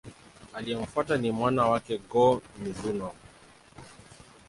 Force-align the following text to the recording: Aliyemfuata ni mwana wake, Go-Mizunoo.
Aliyemfuata 0.53 1.17
ni 1.17 1.31
mwana 1.31 1.65
wake, 1.65 1.97
Go-Mizunoo. 2.09 3.13